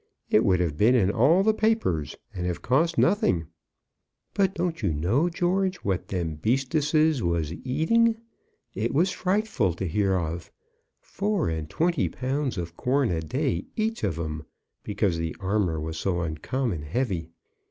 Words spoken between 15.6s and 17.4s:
was so uncommon heavy."